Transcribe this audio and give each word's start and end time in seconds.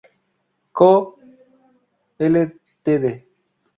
Co., 0.77 0.91
Ltd. 2.31 3.03